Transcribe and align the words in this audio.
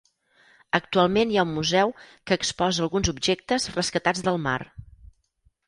Actualment 0.77 1.33
hi 1.33 1.37
ha 1.41 1.43
un 1.47 1.51
museu 1.57 1.93
que 2.31 2.39
exposa 2.41 2.83
alguns 2.87 3.13
objectes 3.15 3.71
rescatats 3.79 4.27
del 4.31 4.43
mar. 4.51 4.59